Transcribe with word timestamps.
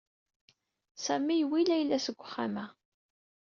Sami 1.05 1.33
yewwi 1.37 1.61
Layla 1.67 1.97
seg 2.05 2.17
uxxam-a. 2.23 2.65